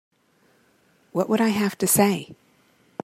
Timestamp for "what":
1.11-1.29